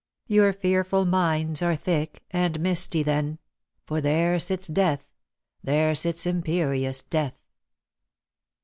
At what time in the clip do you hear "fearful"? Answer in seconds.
0.51-1.05